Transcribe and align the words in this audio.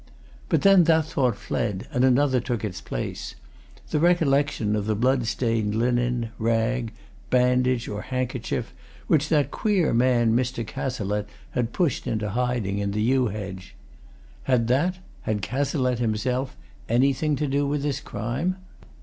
But 0.49 0.63
then 0.63 0.85
that 0.85 1.05
thought 1.05 1.35
fled, 1.35 1.85
and 1.93 2.03
another 2.03 2.39
took 2.39 2.65
its 2.65 2.81
place 2.81 3.35
the 3.91 3.99
recollection 3.99 4.75
of 4.75 4.87
the 4.87 4.95
blood 4.95 5.27
stained 5.27 5.75
linen, 5.75 6.31
rag, 6.39 6.91
bandage, 7.29 7.87
or 7.87 8.01
handkerchief, 8.01 8.73
which 9.05 9.29
that 9.29 9.51
queer 9.51 9.93
man 9.93 10.35
Mr. 10.35 10.65
Cazalette 10.65 11.29
had 11.51 11.71
pushed 11.71 12.07
into 12.07 12.31
hiding 12.31 12.79
in 12.79 12.93
the 12.93 13.03
yew 13.03 13.27
hedge. 13.27 13.75
Had 14.45 14.67
that 14.69 14.97
had 15.21 15.43
Cazalette 15.43 15.99
himself 15.99 16.57
anything 16.89 17.35
to 17.35 17.45
do 17.45 17.67
with 17.67 17.83
this 17.83 17.99
crime? 17.99 18.55